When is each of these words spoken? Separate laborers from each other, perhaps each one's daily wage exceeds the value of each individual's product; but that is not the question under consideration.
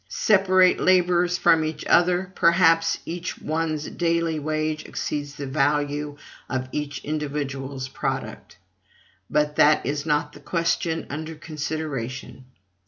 Separate 0.09 0.79
laborers 0.79 1.37
from 1.37 1.63
each 1.63 1.85
other, 1.85 2.31
perhaps 2.33 2.97
each 3.05 3.37
one's 3.39 3.87
daily 3.87 4.39
wage 4.39 4.83
exceeds 4.85 5.35
the 5.35 5.45
value 5.45 6.17
of 6.49 6.67
each 6.71 7.05
individual's 7.05 7.87
product; 7.87 8.57
but 9.29 9.57
that 9.57 9.85
is 9.85 10.03
not 10.03 10.33
the 10.33 10.39
question 10.39 11.05
under 11.11 11.35
consideration. 11.35 12.45